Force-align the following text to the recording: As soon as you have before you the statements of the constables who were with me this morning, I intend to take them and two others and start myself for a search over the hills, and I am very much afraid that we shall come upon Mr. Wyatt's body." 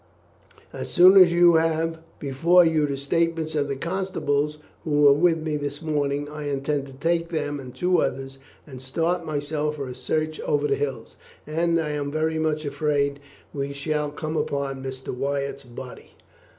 As 0.73 0.89
soon 0.89 1.15
as 1.15 1.31
you 1.31 1.57
have 1.57 1.99
before 2.17 2.65
you 2.65 2.87
the 2.87 2.97
statements 2.97 3.53
of 3.53 3.67
the 3.67 3.75
constables 3.75 4.57
who 4.83 5.03
were 5.03 5.13
with 5.13 5.37
me 5.37 5.57
this 5.57 5.79
morning, 5.79 6.27
I 6.27 6.49
intend 6.49 6.87
to 6.87 6.93
take 6.93 7.29
them 7.29 7.59
and 7.59 7.71
two 7.75 7.99
others 8.01 8.39
and 8.65 8.81
start 8.81 9.27
myself 9.27 9.75
for 9.75 9.87
a 9.87 9.93
search 9.93 10.39
over 10.41 10.67
the 10.67 10.73
hills, 10.73 11.17
and 11.45 11.79
I 11.79 11.89
am 11.89 12.09
very 12.11 12.39
much 12.39 12.65
afraid 12.65 13.17
that 13.17 13.19
we 13.59 13.73
shall 13.73 14.09
come 14.09 14.35
upon 14.35 14.81
Mr. 14.83 15.15
Wyatt's 15.15 15.65
body." 15.65 16.15